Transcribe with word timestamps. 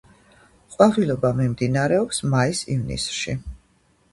ყვავილობა 0.75 1.31
მიმდინარეობს 1.41 2.25
მაის-ივნისში. 2.33 3.37